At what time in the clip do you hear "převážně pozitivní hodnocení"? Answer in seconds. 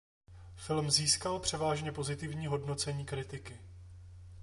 1.39-3.05